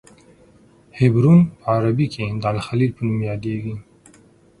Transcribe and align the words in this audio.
حبرون 0.97 1.39
په 1.59 1.65
عربي 1.75 2.07
کې 2.13 2.25
د 2.41 2.43
الخلیل 2.53 2.91
په 2.95 3.01
نوم 3.07 3.19
یادیږي. 3.29 3.75